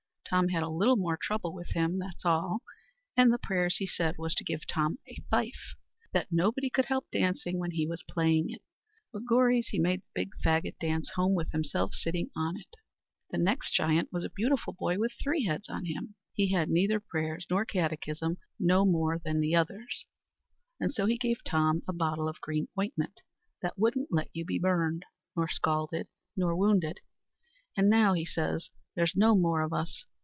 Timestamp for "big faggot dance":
10.13-11.09